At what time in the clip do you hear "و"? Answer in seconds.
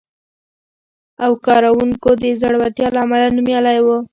3.85-3.87